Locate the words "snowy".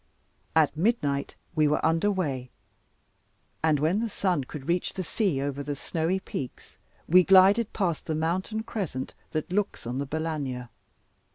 5.75-6.19